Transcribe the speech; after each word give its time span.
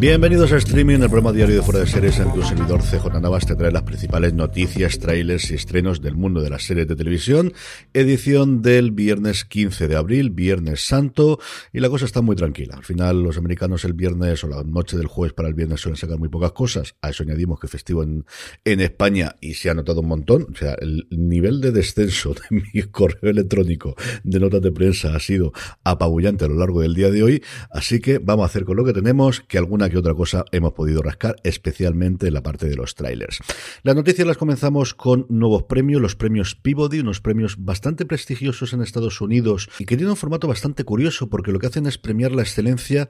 Bienvenidos 0.00 0.50
a 0.52 0.56
Streaming, 0.56 1.00
el 1.00 1.10
programa 1.10 1.30
diario 1.30 1.56
de 1.56 1.62
Fuera 1.62 1.80
de 1.80 1.86
Series 1.86 2.18
en 2.20 2.32
que 2.32 2.38
un 2.38 2.46
servidor 2.46 2.80
CJ 2.80 3.20
Navas 3.20 3.44
te 3.44 3.54
trae 3.54 3.70
las 3.70 3.82
principales 3.82 4.32
noticias, 4.32 4.98
trailers 4.98 5.50
y 5.50 5.56
estrenos 5.56 6.00
del 6.00 6.16
mundo 6.16 6.40
de 6.40 6.48
las 6.48 6.62
series 6.62 6.88
de 6.88 6.96
televisión. 6.96 7.52
Edición 7.92 8.62
del 8.62 8.92
viernes 8.92 9.44
15 9.44 9.88
de 9.88 9.96
abril, 9.96 10.30
Viernes 10.30 10.86
Santo, 10.86 11.38
y 11.70 11.80
la 11.80 11.90
cosa 11.90 12.06
está 12.06 12.22
muy 12.22 12.34
tranquila. 12.34 12.76
Al 12.78 12.84
final, 12.84 13.22
los 13.22 13.36
americanos 13.36 13.84
el 13.84 13.92
viernes 13.92 14.42
o 14.42 14.48
la 14.48 14.64
noche 14.64 14.96
del 14.96 15.06
jueves 15.06 15.34
para 15.34 15.48
el 15.48 15.54
viernes 15.54 15.82
suelen 15.82 15.98
sacar 15.98 16.18
muy 16.18 16.30
pocas 16.30 16.52
cosas. 16.52 16.94
A 17.02 17.10
eso 17.10 17.22
añadimos 17.22 17.60
que 17.60 17.68
festivo 17.68 18.02
en, 18.02 18.24
en 18.64 18.80
España 18.80 19.36
y 19.42 19.52
se 19.52 19.68
ha 19.68 19.74
notado 19.74 20.00
un 20.00 20.08
montón. 20.08 20.46
O 20.50 20.56
sea, 20.56 20.76
el 20.80 21.08
nivel 21.10 21.60
de 21.60 21.72
descenso 21.72 22.32
de 22.32 22.62
mi 22.72 22.82
correo 22.84 23.30
electrónico 23.30 23.96
de 24.24 24.40
notas 24.40 24.62
de 24.62 24.72
prensa 24.72 25.14
ha 25.14 25.20
sido 25.20 25.52
apabullante 25.84 26.46
a 26.46 26.48
lo 26.48 26.54
largo 26.54 26.80
del 26.80 26.94
día 26.94 27.10
de 27.10 27.22
hoy. 27.22 27.42
Así 27.70 28.00
que 28.00 28.18
vamos 28.18 28.44
a 28.44 28.46
hacer 28.46 28.64
con 28.64 28.78
lo 28.78 28.84
que 28.86 28.94
tenemos, 28.94 29.42
que 29.42 29.58
alguna 29.58 29.89
que 29.90 29.98
otra 29.98 30.14
cosa 30.14 30.44
hemos 30.52 30.72
podido 30.72 31.02
rascar, 31.02 31.36
especialmente 31.44 32.28
en 32.28 32.34
la 32.34 32.42
parte 32.42 32.68
de 32.68 32.76
los 32.76 32.94
trailers. 32.94 33.38
Las 33.82 33.96
noticias 33.96 34.26
las 34.26 34.36
comenzamos 34.36 34.94
con 34.94 35.26
nuevos 35.28 35.64
premios, 35.64 36.00
los 36.00 36.16
premios 36.16 36.54
Peabody, 36.54 37.00
unos 37.00 37.20
premios 37.20 37.56
bastante 37.58 38.06
prestigiosos 38.06 38.72
en 38.72 38.82
Estados 38.82 39.20
Unidos 39.20 39.68
y 39.78 39.84
que 39.84 39.96
tienen 39.96 40.10
un 40.10 40.16
formato 40.16 40.48
bastante 40.48 40.84
curioso 40.84 41.28
porque 41.28 41.52
lo 41.52 41.58
que 41.58 41.66
hacen 41.66 41.86
es 41.86 41.98
premiar 41.98 42.32
la 42.32 42.42
excelencia 42.42 43.08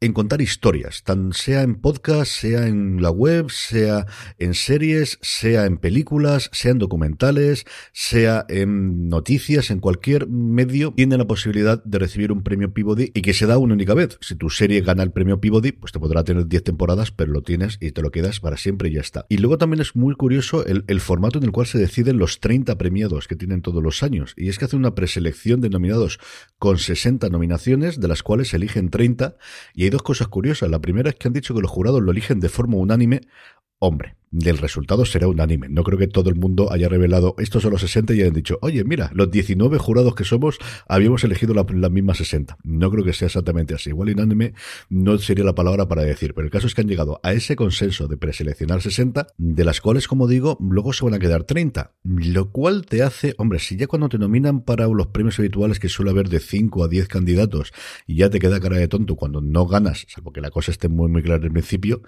en 0.00 0.12
contar 0.12 0.42
historias, 0.42 1.04
tan 1.04 1.32
sea 1.32 1.62
en 1.62 1.76
podcast, 1.76 2.32
sea 2.32 2.66
en 2.66 3.00
la 3.00 3.10
web, 3.10 3.50
sea 3.50 4.06
en 4.38 4.54
series, 4.54 5.18
sea 5.22 5.64
en 5.66 5.78
películas, 5.78 6.50
sea 6.52 6.72
en 6.72 6.78
documentales, 6.78 7.66
sea 7.92 8.44
en 8.48 9.08
noticias, 9.08 9.70
en 9.70 9.78
cualquier 9.78 10.26
medio, 10.26 10.92
tienen 10.96 11.18
la 11.18 11.26
posibilidad 11.26 11.82
de 11.84 11.98
recibir 12.00 12.32
un 12.32 12.42
premio 12.42 12.72
Peabody 12.72 13.12
y 13.14 13.22
que 13.22 13.32
se 13.32 13.46
da 13.46 13.58
una 13.58 13.74
única 13.74 13.94
vez. 13.94 14.18
Si 14.20 14.34
tu 14.34 14.50
serie 14.50 14.80
gana 14.80 15.04
el 15.04 15.12
premio 15.12 15.40
Peabody, 15.40 15.70
pues 15.70 15.92
te 15.92 16.00
podrá 16.00 16.21
tener 16.24 16.46
10 16.46 16.64
temporadas, 16.64 17.10
pero 17.10 17.32
lo 17.32 17.42
tienes 17.42 17.78
y 17.80 17.92
te 17.92 18.02
lo 18.02 18.10
quedas 18.10 18.40
para 18.40 18.56
siempre 18.56 18.88
y 18.88 18.94
ya 18.94 19.00
está. 19.00 19.26
Y 19.28 19.38
luego 19.38 19.58
también 19.58 19.80
es 19.80 19.96
muy 19.96 20.14
curioso 20.14 20.64
el, 20.66 21.00
formato 21.00 21.38
en 21.38 21.44
el 21.44 21.52
cual 21.52 21.66
se 21.66 21.78
deciden 21.78 22.18
los 22.18 22.40
30 22.40 22.76
premiados 22.78 23.28
que 23.28 23.36
tienen 23.36 23.62
todos 23.62 23.82
los 23.82 24.02
años. 24.02 24.34
Y 24.36 24.48
es 24.48 24.58
que 24.58 24.66
hace 24.66 24.76
una 24.76 24.94
preselección 24.94 25.60
de 25.60 25.70
nominados 25.70 26.18
con 26.58 26.78
60 26.78 27.28
nominaciones, 27.28 28.00
de 28.00 28.08
las 28.08 28.22
cuales 28.22 28.54
eligen 28.54 28.90
30, 28.90 29.36
y 29.74 29.84
hay 29.84 29.90
dos 29.90 30.02
cosas 30.02 30.28
curiosas. 30.28 30.70
La 30.70 30.80
primera 30.80 31.10
es 31.10 31.16
que 31.16 31.28
han 31.28 31.34
dicho 31.34 31.54
que 31.54 31.60
los 31.60 31.70
jurados 31.70 32.02
lo 32.02 32.12
eligen 32.12 32.40
de 32.40 32.48
forma 32.48 32.76
unánime. 32.76 33.22
Hombre, 33.78 34.16
el 34.32 34.58
resultado 34.58 35.04
será 35.04 35.28
unánime. 35.28 35.68
No 35.68 35.84
creo 35.84 35.98
que 35.98 36.08
todo 36.08 36.30
el 36.30 36.36
mundo 36.36 36.72
haya 36.72 36.88
revelado 36.88 37.34
estos 37.38 37.62
son 37.62 37.72
los 37.72 37.80
60 37.82 38.14
y 38.14 38.20
hayan 38.22 38.32
dicho, 38.32 38.58
oye, 38.62 38.84
mira, 38.84 39.10
los 39.14 39.30
19 39.30 39.78
jurados 39.78 40.14
que 40.14 40.24
somos 40.24 40.58
habíamos 40.88 41.24
elegido 41.24 41.54
las 41.54 41.66
la 41.70 41.88
mismas 41.88 42.18
60. 42.18 42.58
No 42.64 42.90
creo 42.90 43.04
que 43.04 43.12
sea 43.12 43.26
exactamente 43.26 43.74
así. 43.74 43.90
Igual 43.90 44.10
unánime 44.10 44.54
no 44.88 45.18
sería 45.18 45.44
la 45.44 45.54
palabra 45.54 45.88
para 45.88 46.02
decir, 46.02 46.34
pero 46.34 46.46
el 46.46 46.50
caso 46.50 46.66
es 46.66 46.74
que 46.74 46.80
han 46.80 46.88
llegado 46.88 47.20
a 47.22 47.32
ese 47.32 47.56
consenso 47.56 48.08
de 48.08 48.16
preseleccionar 48.16 48.80
60, 48.80 49.26
de 49.36 49.64
las 49.64 49.80
cuales, 49.80 50.08
como 50.08 50.26
digo, 50.26 50.56
luego 50.60 50.92
se 50.92 51.04
van 51.04 51.14
a 51.14 51.18
quedar 51.18 51.44
30. 51.44 51.92
Lo 52.04 52.50
cual 52.50 52.86
te 52.86 53.02
hace, 53.02 53.34
hombre, 53.38 53.58
si 53.58 53.76
ya 53.76 53.86
cuando 53.86 54.08
te 54.08 54.18
nominan 54.18 54.62
para 54.62 54.86
los 54.86 55.08
premios 55.08 55.38
habituales 55.38 55.78
que 55.78 55.88
suele 55.88 56.10
haber 56.10 56.28
de 56.28 56.40
5 56.40 56.84
a 56.84 56.88
10 56.88 57.08
candidatos 57.08 57.72
y 58.06 58.16
ya 58.16 58.30
te 58.30 58.38
queda 58.38 58.60
cara 58.60 58.76
de 58.76 58.88
tonto 58.88 59.16
cuando 59.16 59.40
no 59.40 59.66
ganas, 59.66 60.06
salvo 60.08 60.32
que 60.32 60.40
la 60.40 60.50
cosa 60.50 60.70
esté 60.70 60.88
muy 60.88 61.10
muy 61.10 61.22
clara 61.22 61.44
al 61.44 61.52
principio, 61.52 62.02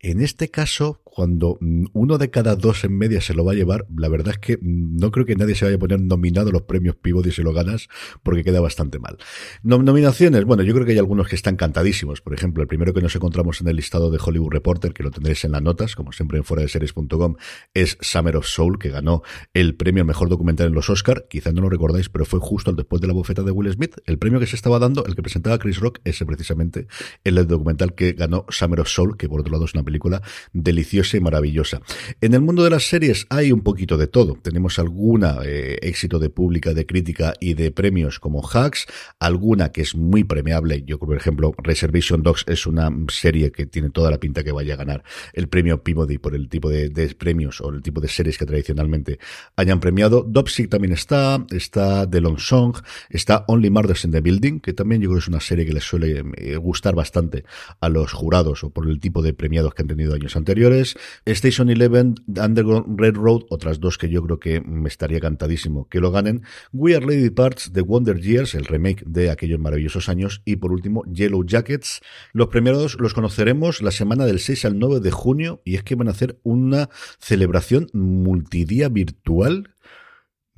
en 0.00 0.20
este 0.20 0.48
caso, 0.48 1.00
cuando 1.02 1.58
mm, 1.60 1.86
uno 1.92 2.18
de 2.18 2.30
cada 2.30 2.54
dos 2.54 2.84
en 2.84 2.96
media 2.96 3.20
se 3.20 3.34
lo 3.34 3.44
va 3.44 3.50
a 3.50 3.54
llevar, 3.56 3.86
la 3.96 4.08
verdad 4.08 4.34
es 4.34 4.38
que 4.38 4.56
mm, 4.56 4.96
no 4.96 5.10
creo 5.10 5.26
que 5.26 5.34
nadie 5.34 5.56
se 5.56 5.64
vaya 5.64 5.76
a 5.76 5.80
poner 5.80 6.00
nominado 6.00 6.50
a 6.50 6.52
los 6.52 6.62
premios 6.62 6.94
Peabody 6.94 7.32
si 7.32 7.42
lo 7.42 7.52
ganas, 7.52 7.88
porque 8.22 8.44
queda 8.44 8.60
bastante 8.60 9.00
mal. 9.00 9.18
nominaciones, 9.64 10.44
bueno, 10.44 10.62
yo 10.62 10.72
creo 10.72 10.86
que 10.86 10.92
hay 10.92 10.98
algunos 10.98 11.26
que 11.26 11.34
están 11.34 11.56
cantadísimos. 11.56 12.20
Por 12.20 12.32
ejemplo, 12.32 12.62
el 12.62 12.68
primero 12.68 12.94
que 12.94 13.00
nos 13.00 13.16
encontramos 13.16 13.60
en 13.60 13.66
el 13.66 13.74
listado 13.74 14.12
de 14.12 14.20
Hollywood 14.24 14.52
Reporter, 14.52 14.92
que 14.92 15.02
lo 15.02 15.10
tendréis 15.10 15.44
en 15.44 15.50
las 15.50 15.62
notas, 15.62 15.96
como 15.96 16.12
siempre 16.12 16.38
en 16.38 16.44
fuera 16.44 16.62
de 16.62 16.68
series.com, 16.68 17.34
es 17.74 17.98
Summer 18.00 18.36
of 18.36 18.46
Soul, 18.46 18.78
que 18.78 18.90
ganó 18.90 19.22
el 19.52 19.74
premio 19.74 20.02
al 20.02 20.06
mejor 20.06 20.28
documental 20.28 20.68
en 20.68 20.74
los 20.74 20.90
Oscar. 20.90 21.26
Quizá 21.28 21.50
no 21.50 21.62
lo 21.62 21.70
recordáis, 21.70 22.08
pero 22.08 22.24
fue 22.24 22.38
justo 22.38 22.72
después 22.72 23.02
de 23.02 23.08
la 23.08 23.14
bofeta 23.14 23.42
de 23.42 23.50
Will 23.50 23.72
Smith. 23.72 23.96
El 24.06 24.18
premio 24.18 24.38
que 24.38 24.46
se 24.46 24.54
estaba 24.54 24.78
dando, 24.78 25.04
el 25.06 25.16
que 25.16 25.22
presentaba 25.22 25.58
Chris 25.58 25.80
Rock, 25.80 25.98
ese 26.04 26.24
precisamente 26.24 26.86
el 27.24 27.34
documental 27.48 27.96
que 27.96 28.12
ganó 28.12 28.46
Summer 28.48 28.78
of 28.78 28.88
Soul, 28.88 29.16
que 29.16 29.28
por 29.28 29.40
otro 29.40 29.52
lado 29.52 29.64
es 29.64 29.74
una 29.74 29.87
película 29.88 30.20
deliciosa 30.52 31.16
y 31.16 31.20
maravillosa. 31.20 31.80
En 32.20 32.34
el 32.34 32.42
mundo 32.42 32.62
de 32.62 32.70
las 32.70 32.84
series 32.88 33.26
hay 33.30 33.52
un 33.52 33.62
poquito 33.62 33.96
de 33.96 34.06
todo. 34.06 34.36
Tenemos 34.42 34.78
alguna 34.78 35.38
eh, 35.44 35.78
éxito 35.80 36.18
de 36.18 36.28
pública, 36.28 36.74
de 36.74 36.84
crítica 36.84 37.32
y 37.40 37.54
de 37.54 37.70
premios 37.70 38.20
como 38.20 38.46
Hacks, 38.46 38.86
alguna 39.18 39.72
que 39.72 39.80
es 39.80 39.94
muy 39.94 40.24
premiable. 40.24 40.84
Yo, 40.84 40.98
por 40.98 41.16
ejemplo, 41.16 41.54
Reservation 41.56 42.22
Dogs 42.22 42.44
es 42.46 42.66
una 42.66 42.90
serie 43.08 43.50
que 43.50 43.64
tiene 43.64 43.88
toda 43.88 44.10
la 44.10 44.18
pinta 44.18 44.44
que 44.44 44.52
vaya 44.52 44.74
a 44.74 44.76
ganar 44.76 45.02
el 45.32 45.48
premio 45.48 45.82
Peabody 45.82 46.18
por 46.18 46.34
el 46.34 46.48
tipo 46.48 46.68
de, 46.68 46.90
de 46.90 47.14
premios 47.14 47.60
o 47.62 47.70
el 47.70 47.82
tipo 47.82 48.00
de 48.00 48.08
series 48.08 48.36
que 48.36 48.44
tradicionalmente 48.44 49.18
hayan 49.56 49.80
premiado. 49.80 50.22
Dopsic 50.22 50.68
también 50.68 50.92
está, 50.92 51.44
está 51.50 52.08
The 52.08 52.20
Long 52.20 52.38
Song, 52.38 52.76
está 53.08 53.44
Only 53.48 53.70
Murders 53.70 54.04
in 54.04 54.10
the 54.10 54.20
Building, 54.20 54.60
que 54.60 54.74
también 54.74 55.00
yo 55.00 55.08
creo 55.08 55.18
que 55.18 55.24
es 55.24 55.28
una 55.28 55.40
serie 55.40 55.64
que 55.64 55.72
les 55.72 55.84
suele 55.84 56.22
eh, 56.36 56.56
gustar 56.56 56.94
bastante 56.94 57.44
a 57.80 57.88
los 57.88 58.12
jurados 58.12 58.64
o 58.64 58.70
por 58.70 58.88
el 58.88 59.00
tipo 59.00 59.22
de 59.22 59.32
premiados 59.32 59.74
que 59.78 59.82
han 59.82 59.88
tenido 59.88 60.12
años 60.12 60.34
anteriores. 60.34 60.96
Station 61.24 61.70
Eleven, 61.70 62.16
Underground 62.26 62.98
Railroad, 62.98 63.42
otras 63.48 63.78
dos 63.78 63.96
que 63.96 64.08
yo 64.08 64.24
creo 64.24 64.40
que 64.40 64.60
me 64.60 64.88
estaría 64.88 65.20
cantadísimo 65.20 65.88
que 65.88 66.00
lo 66.00 66.10
ganen. 66.10 66.42
We 66.72 66.96
Are 66.96 67.06
Lady 67.06 67.30
Parts, 67.30 67.70
The 67.72 67.82
Wonder 67.82 68.20
Years, 68.20 68.56
el 68.56 68.64
remake 68.64 69.04
de 69.06 69.30
aquellos 69.30 69.60
maravillosos 69.60 70.08
años. 70.08 70.42
Y 70.44 70.56
por 70.56 70.72
último, 70.72 71.04
Yellow 71.04 71.44
Jackets. 71.44 72.00
Los 72.32 72.48
premiados 72.48 72.96
los 72.98 73.14
conoceremos 73.14 73.80
la 73.80 73.92
semana 73.92 74.26
del 74.26 74.40
6 74.40 74.64
al 74.64 74.78
9 74.80 74.98
de 74.98 75.10
junio 75.12 75.62
y 75.64 75.76
es 75.76 75.84
que 75.84 75.94
van 75.94 76.08
a 76.08 76.12
hacer 76.12 76.40
una 76.42 76.90
celebración 77.20 77.86
multidía 77.92 78.88
virtual 78.88 79.76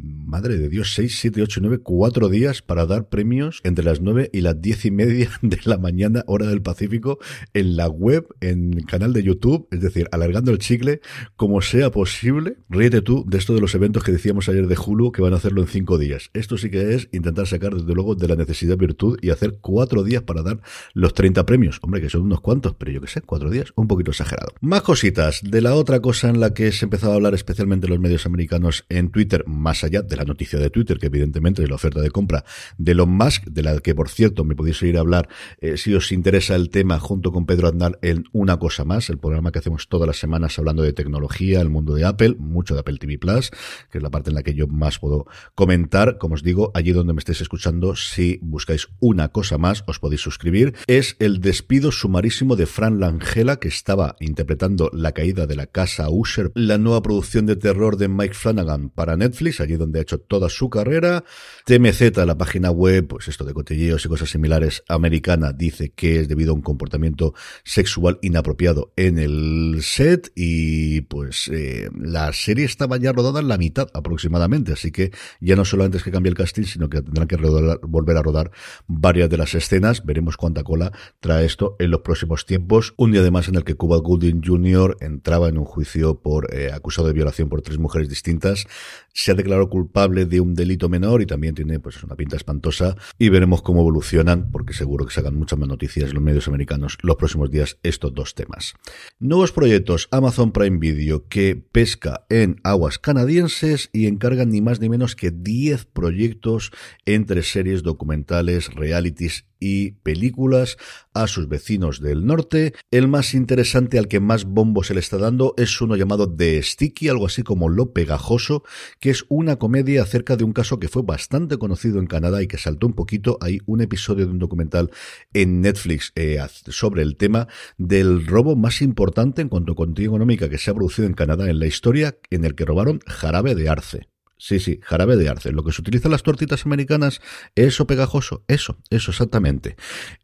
madre 0.02 0.56
de 0.56 0.68
Dios, 0.68 0.92
6, 0.94 1.18
7, 1.20 1.42
8, 1.42 1.60
9, 1.62 1.78
4 1.82 2.28
días 2.28 2.62
para 2.62 2.86
dar 2.86 3.08
premios 3.08 3.60
entre 3.64 3.84
las 3.84 4.00
9 4.00 4.30
y 4.32 4.40
las 4.40 4.60
10 4.60 4.86
y 4.86 4.90
media 4.90 5.30
de 5.42 5.58
la 5.64 5.78
mañana, 5.78 6.24
hora 6.26 6.46
del 6.46 6.62
Pacífico, 6.62 7.18
en 7.54 7.76
la 7.76 7.88
web, 7.88 8.26
en 8.40 8.74
el 8.74 8.86
canal 8.86 9.12
de 9.12 9.22
YouTube, 9.22 9.66
es 9.70 9.80
decir, 9.80 10.08
alargando 10.12 10.50
el 10.50 10.58
chicle 10.58 11.00
como 11.36 11.60
sea 11.62 11.90
posible. 11.90 12.56
Ríete 12.68 13.02
tú 13.02 13.24
de 13.26 13.38
esto 13.38 13.54
de 13.54 13.60
los 13.60 13.74
eventos 13.74 14.04
que 14.04 14.12
decíamos 14.12 14.48
ayer 14.48 14.66
de 14.66 14.76
Hulu 14.76 15.12
que 15.12 15.22
van 15.22 15.32
a 15.32 15.36
hacerlo 15.36 15.62
en 15.62 15.68
5 15.68 15.98
días. 15.98 16.30
Esto 16.32 16.56
sí 16.56 16.70
que 16.70 16.94
es 16.94 17.08
intentar 17.12 17.46
sacar, 17.46 17.74
desde 17.74 17.94
luego, 17.94 18.14
de 18.14 18.28
la 18.28 18.36
necesidad 18.36 18.76
virtud 18.76 19.18
y 19.20 19.30
hacer 19.30 19.58
4 19.60 20.04
días 20.04 20.22
para 20.22 20.42
dar 20.42 20.60
los 20.94 21.14
30 21.14 21.44
premios. 21.46 21.78
Hombre, 21.82 22.00
que 22.00 22.08
son 22.08 22.22
unos 22.22 22.40
cuantos, 22.40 22.74
pero 22.78 22.92
yo 22.92 23.00
que 23.00 23.08
sé, 23.08 23.20
4 23.20 23.50
días, 23.50 23.72
un 23.74 23.88
poquito 23.88 24.10
exagerado. 24.10 24.52
Más 24.60 24.82
cositas 24.82 25.40
de 25.42 25.60
la 25.60 25.74
otra 25.74 26.00
cosa 26.00 26.28
en 26.28 26.40
la 26.40 26.54
que 26.54 26.72
se 26.72 26.84
empezaba 26.84 27.14
a 27.14 27.16
hablar 27.16 27.34
especialmente 27.34 27.88
los 27.88 27.98
medios 27.98 28.26
americanos 28.26 28.84
en 28.88 29.10
Twitter, 29.10 29.44
más 29.46 29.84
allá 29.84 29.89
de 29.90 30.16
la 30.16 30.24
noticia 30.24 30.58
de 30.58 30.70
Twitter, 30.70 30.98
que 30.98 31.06
evidentemente 31.06 31.62
es 31.62 31.68
la 31.68 31.74
oferta 31.74 32.00
de 32.00 32.10
compra 32.10 32.44
de 32.78 32.92
Elon 32.92 33.10
Musk, 33.10 33.44
de 33.44 33.62
la 33.62 33.78
que 33.80 33.94
por 33.94 34.08
cierto 34.08 34.44
me 34.44 34.54
podéis 34.54 34.80
ir 34.82 34.96
a 34.96 35.00
hablar 35.00 35.28
eh, 35.60 35.76
si 35.76 35.94
os 35.94 36.12
interesa 36.12 36.54
el 36.54 36.70
tema 36.70 36.98
junto 36.98 37.32
con 37.32 37.46
Pedro 37.46 37.68
Aznar 37.68 37.98
en 38.02 38.24
Una 38.32 38.58
Cosa 38.58 38.84
Más, 38.84 39.10
el 39.10 39.18
programa 39.18 39.50
que 39.50 39.58
hacemos 39.58 39.88
todas 39.88 40.06
las 40.06 40.18
semanas 40.18 40.58
hablando 40.58 40.82
de 40.82 40.92
tecnología, 40.92 41.60
el 41.60 41.70
mundo 41.70 41.94
de 41.94 42.04
Apple, 42.04 42.36
mucho 42.38 42.74
de 42.74 42.80
Apple 42.80 42.98
TV 42.98 43.18
Plus, 43.18 43.50
que 43.90 43.98
es 43.98 44.02
la 44.02 44.10
parte 44.10 44.30
en 44.30 44.36
la 44.36 44.42
que 44.42 44.54
yo 44.54 44.68
más 44.68 44.98
puedo 44.98 45.26
comentar. 45.54 46.18
Como 46.18 46.34
os 46.34 46.42
digo, 46.42 46.70
allí 46.74 46.92
donde 46.92 47.12
me 47.12 47.18
estéis 47.18 47.40
escuchando, 47.40 47.96
si 47.96 48.38
buscáis 48.42 48.88
Una 49.00 49.28
Cosa 49.30 49.58
Más, 49.58 49.84
os 49.86 49.98
podéis 49.98 50.20
suscribir. 50.20 50.74
Es 50.86 51.16
el 51.18 51.40
despido 51.40 51.90
sumarísimo 51.92 52.56
de 52.56 52.66
Fran 52.66 53.00
Langella, 53.00 53.56
que 53.56 53.68
estaba 53.68 54.16
interpretando 54.20 54.90
La 54.92 55.12
caída 55.12 55.46
de 55.46 55.56
la 55.56 55.66
casa 55.66 56.10
Usher, 56.10 56.52
la 56.54 56.78
nueva 56.78 57.02
producción 57.02 57.46
de 57.46 57.56
terror 57.56 57.96
de 57.96 58.08
Mike 58.08 58.34
Flanagan 58.34 58.90
para 58.90 59.16
Netflix, 59.16 59.60
allí 59.60 59.76
donde 59.80 59.98
ha 59.98 60.02
hecho 60.02 60.20
toda 60.20 60.48
su 60.48 60.70
carrera. 60.70 61.24
TMZ, 61.66 62.16
la 62.24 62.38
página 62.38 62.70
web, 62.70 63.08
pues 63.08 63.26
esto 63.28 63.44
de 63.44 63.54
cotilleos 63.54 64.04
y 64.04 64.08
cosas 64.08 64.30
similares, 64.30 64.84
americana, 64.88 65.52
dice 65.52 65.90
que 65.90 66.20
es 66.20 66.28
debido 66.28 66.52
a 66.52 66.54
un 66.54 66.62
comportamiento 66.62 67.34
sexual 67.64 68.18
inapropiado 68.22 68.92
en 68.96 69.18
el 69.18 69.78
set 69.82 70.30
y 70.34 71.00
pues 71.02 71.48
eh, 71.52 71.90
la 71.98 72.32
serie 72.32 72.64
estaba 72.64 72.96
ya 72.96 73.12
rodada 73.12 73.40
en 73.40 73.48
la 73.48 73.58
mitad 73.58 73.88
aproximadamente, 73.94 74.72
así 74.72 74.92
que 74.92 75.10
ya 75.40 75.56
no 75.56 75.64
solamente 75.64 75.98
es 75.98 76.04
que 76.04 76.10
cambie 76.10 76.30
el 76.30 76.36
casting, 76.36 76.64
sino 76.64 76.88
que 76.88 77.02
tendrán 77.02 77.26
que 77.26 77.36
volver 77.36 78.16
a 78.16 78.22
rodar 78.22 78.50
varias 78.86 79.28
de 79.30 79.36
las 79.36 79.54
escenas. 79.54 80.04
Veremos 80.04 80.36
cuánta 80.36 80.62
cola 80.62 80.92
trae 81.20 81.46
esto 81.46 81.76
en 81.78 81.90
los 81.90 82.00
próximos 82.00 82.46
tiempos. 82.46 82.94
Un 82.96 83.12
día 83.12 83.20
además 83.20 83.48
en 83.48 83.56
el 83.56 83.64
que 83.64 83.74
Cuba 83.74 83.98
Gooding 83.98 84.42
Jr. 84.44 84.96
entraba 85.00 85.48
en 85.48 85.58
un 85.58 85.64
juicio 85.64 86.20
por 86.20 86.54
eh, 86.54 86.70
acusado 86.72 87.08
de 87.08 87.14
violación 87.14 87.48
por 87.48 87.62
tres 87.62 87.78
mujeres 87.78 88.08
distintas. 88.08 88.66
Se 89.12 89.32
ha 89.32 89.34
declarado 89.34 89.59
culpable 89.68 90.24
de 90.24 90.40
un 90.40 90.54
delito 90.54 90.88
menor 90.88 91.22
y 91.22 91.26
también 91.26 91.54
tiene 91.54 91.80
pues 91.80 92.02
una 92.02 92.16
pinta 92.16 92.36
espantosa 92.36 92.96
y 93.18 93.28
veremos 93.28 93.62
cómo 93.62 93.80
evolucionan 93.80 94.50
porque 94.50 94.72
seguro 94.72 95.06
que 95.06 95.12
sacan 95.12 95.34
muchas 95.34 95.58
más 95.58 95.68
noticias 95.68 96.08
en 96.08 96.14
los 96.14 96.22
medios 96.22 96.48
americanos 96.48 96.98
los 97.02 97.16
próximos 97.16 97.50
días 97.50 97.78
estos 97.82 98.14
dos 98.14 98.34
temas. 98.34 98.74
Nuevos 99.18 99.52
proyectos 99.52 100.08
Amazon 100.10 100.52
Prime 100.52 100.78
Video 100.78 101.26
que 101.28 101.56
pesca 101.56 102.24
en 102.28 102.60
aguas 102.64 102.98
canadienses 102.98 103.90
y 103.92 104.06
encargan 104.06 104.50
ni 104.50 104.60
más 104.60 104.80
ni 104.80 104.88
menos 104.88 105.16
que 105.16 105.30
10 105.30 105.86
proyectos 105.86 106.72
entre 107.04 107.42
series 107.42 107.82
documentales, 107.82 108.72
realities 108.74 109.49
y 109.60 109.92
películas 109.92 110.78
a 111.14 111.26
sus 111.26 111.48
vecinos 111.48 112.00
del 112.00 112.26
norte. 112.26 112.74
El 112.90 113.06
más 113.06 113.34
interesante 113.34 113.98
al 113.98 114.08
que 114.08 114.18
más 114.18 114.44
bombo 114.44 114.82
se 114.82 114.94
le 114.94 115.00
está 115.00 115.18
dando 115.18 115.54
es 115.56 115.80
uno 115.80 115.96
llamado 115.96 116.34
The 116.34 116.62
Sticky, 116.62 117.08
algo 117.08 117.26
así 117.26 117.42
como 117.42 117.68
Lo 117.68 117.92
Pegajoso, 117.92 118.64
que 118.98 119.10
es 119.10 119.24
una 119.28 119.56
comedia 119.56 120.02
acerca 120.02 120.36
de 120.36 120.44
un 120.44 120.52
caso 120.52 120.80
que 120.80 120.88
fue 120.88 121.02
bastante 121.02 121.58
conocido 121.58 122.00
en 122.00 122.06
Canadá 122.06 122.42
y 122.42 122.48
que 122.48 122.58
saltó 122.58 122.86
un 122.86 122.94
poquito. 122.94 123.38
Hay 123.40 123.60
un 123.66 123.80
episodio 123.80 124.26
de 124.26 124.32
un 124.32 124.38
documental 124.38 124.90
en 125.32 125.60
Netflix 125.60 126.12
eh, 126.16 126.38
sobre 126.66 127.02
el 127.02 127.16
tema 127.16 127.48
del 127.76 128.26
robo 128.26 128.56
más 128.56 128.82
importante 128.82 129.42
en 129.42 129.48
cuanto 129.48 129.72
a 129.72 129.76
contenido 129.76 130.12
económica 130.12 130.48
que 130.48 130.58
se 130.58 130.70
ha 130.70 130.74
producido 130.74 131.06
en 131.06 131.14
Canadá 131.14 131.48
en 131.50 131.58
la 131.58 131.66
historia, 131.66 132.16
en 132.30 132.44
el 132.44 132.54
que 132.54 132.64
robaron 132.64 133.00
jarabe 133.06 133.54
de 133.54 133.68
arce. 133.68 134.09
Sí, 134.40 134.58
sí, 134.58 134.80
jarabe 134.82 135.18
de 135.18 135.28
arce. 135.28 135.52
Lo 135.52 135.62
que 135.62 135.70
se 135.70 135.82
utiliza 135.82 136.08
en 136.08 136.12
las 136.12 136.22
tortitas 136.22 136.64
americanas, 136.64 137.20
eso 137.54 137.86
pegajoso, 137.86 138.42
eso, 138.48 138.78
eso 138.88 139.10
exactamente. 139.10 139.76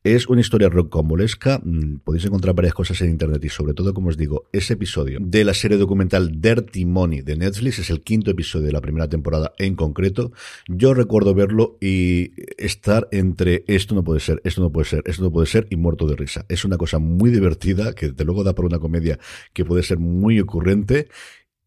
Es 0.04 0.26
una 0.26 0.40
historia 0.40 0.70
rocambolesca. 0.70 1.60
Mm, 1.62 1.98
podéis 1.98 2.24
encontrar 2.24 2.54
varias 2.54 2.72
cosas 2.72 2.98
en 3.02 3.10
internet 3.10 3.44
y 3.44 3.50
sobre 3.50 3.74
todo, 3.74 3.92
como 3.92 4.08
os 4.08 4.16
digo, 4.16 4.48
ese 4.54 4.72
episodio 4.72 5.18
de 5.20 5.44
la 5.44 5.52
serie 5.52 5.76
documental 5.76 6.40
Dirty 6.40 6.86
Money 6.86 7.20
de 7.20 7.36
Netflix 7.36 7.78
es 7.78 7.90
el 7.90 8.02
quinto 8.02 8.30
episodio 8.30 8.64
de 8.64 8.72
la 8.72 8.80
primera 8.80 9.06
temporada 9.06 9.52
en 9.58 9.74
concreto. 9.74 10.32
Yo 10.66 10.94
recuerdo 10.94 11.34
verlo 11.34 11.76
y 11.82 12.32
estar 12.56 13.08
entre 13.12 13.64
esto 13.66 13.94
no 13.94 14.02
puede 14.02 14.20
ser, 14.20 14.40
esto 14.44 14.62
no 14.62 14.72
puede 14.72 14.86
ser, 14.86 15.02
esto 15.04 15.24
no 15.24 15.30
puede 15.30 15.46
ser 15.46 15.66
y 15.68 15.76
muerto 15.76 16.06
de 16.06 16.16
risa. 16.16 16.46
Es 16.48 16.64
una 16.64 16.78
cosa 16.78 16.98
muy 16.98 17.30
divertida 17.30 17.92
que 17.92 18.12
de 18.12 18.24
luego 18.24 18.44
da 18.44 18.54
por 18.54 18.64
una 18.64 18.78
comedia 18.78 19.18
que 19.52 19.66
puede 19.66 19.82
ser 19.82 19.98
muy 19.98 20.40
ocurrente 20.40 21.08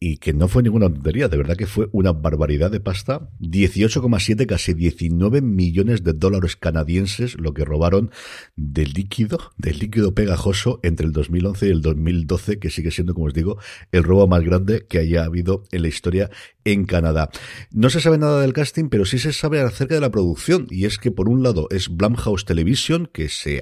y 0.01 0.17
que 0.17 0.33
no 0.33 0.47
fue 0.47 0.63
ninguna 0.63 0.87
tontería, 0.87 1.27
de 1.27 1.35
verdad 1.35 1.57
que 1.57 1.67
fue 1.67 1.89
una 1.91 2.13
barbaridad 2.13 2.71
de 2.71 2.79
pasta. 2.79 3.29
18,7, 3.41 4.45
casi 4.45 4.73
19 4.73 5.41
millones 5.41 6.05
de 6.05 6.13
dólares 6.13 6.55
canadienses 6.55 7.37
lo 7.37 7.53
que 7.53 7.65
robaron 7.65 8.09
de 8.55 8.85
líquido, 8.85 9.51
de 9.57 9.73
líquido 9.73 10.15
pegajoso 10.15 10.79
entre 10.83 11.05
el 11.05 11.11
2011 11.11 11.67
y 11.67 11.69
el 11.71 11.81
2012, 11.81 12.59
que 12.59 12.69
sigue 12.69 12.91
siendo, 12.91 13.13
como 13.13 13.27
os 13.27 13.33
digo, 13.33 13.57
el 13.91 14.03
robo 14.03 14.25
más 14.27 14.41
grande 14.43 14.85
que 14.87 14.99
haya 14.99 15.25
habido 15.25 15.65
en 15.71 15.81
la 15.81 15.89
historia 15.89 16.29
en 16.63 16.85
Canadá. 16.85 17.29
No 17.71 17.89
se 17.89 17.99
sabe 17.99 18.17
nada 18.17 18.41
del 18.41 18.53
casting, 18.53 18.87
pero 18.87 19.03
sí 19.03 19.19
se 19.19 19.33
sabe 19.33 19.59
acerca 19.59 19.95
de 19.95 20.01
la 20.01 20.11
producción, 20.11 20.67
y 20.69 20.85
es 20.85 20.97
que 20.97 21.11
por 21.11 21.27
un 21.27 21.43
lado 21.43 21.67
es 21.71 21.89
Blumhouse 21.89 22.45
Television, 22.45 23.09
que 23.11 23.27
se 23.27 23.59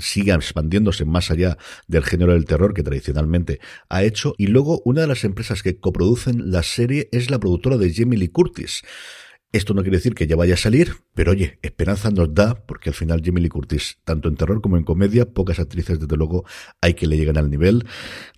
sigue 0.00 0.32
expandiéndose 0.32 1.04
más 1.04 1.30
allá 1.30 1.58
del 1.86 2.02
género 2.02 2.32
del 2.32 2.44
terror 2.44 2.74
que 2.74 2.82
tradicionalmente 2.82 3.60
ha 3.88 4.02
hecho, 4.02 4.34
y 4.36 4.48
luego 4.48 4.82
una 4.84 5.02
de 5.02 5.06
las 5.06 5.22
empresas 5.22 5.43
que 5.62 5.78
coproducen 5.78 6.50
la 6.50 6.62
serie 6.62 7.08
es 7.12 7.30
la 7.30 7.38
productora 7.38 7.76
de 7.76 7.92
Jamie 7.92 8.18
Lee 8.18 8.28
Curtis. 8.28 8.82
Esto 9.52 9.72
no 9.72 9.82
quiere 9.82 9.98
decir 9.98 10.14
que 10.14 10.26
ya 10.26 10.34
vaya 10.34 10.54
a 10.54 10.56
salir, 10.56 10.96
pero 11.14 11.30
oye, 11.30 11.58
esperanza 11.62 12.10
nos 12.10 12.34
da, 12.34 12.66
porque 12.66 12.90
al 12.90 12.94
final 12.94 13.22
Jamie 13.24 13.42
Lee 13.42 13.48
Curtis, 13.48 13.98
tanto 14.04 14.28
en 14.28 14.34
terror 14.34 14.60
como 14.60 14.76
en 14.76 14.82
comedia, 14.82 15.26
pocas 15.26 15.60
actrices 15.60 16.00
desde 16.00 16.16
luego 16.16 16.44
hay 16.80 16.94
que 16.94 17.06
le 17.06 17.16
lleguen 17.16 17.38
al 17.38 17.50
nivel. 17.50 17.86